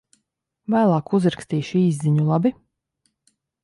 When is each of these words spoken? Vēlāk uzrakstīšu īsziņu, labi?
Vēlāk 0.75 1.13
uzrakstīšu 1.19 1.79
īsziņu, 1.83 2.27
labi? 2.35 2.57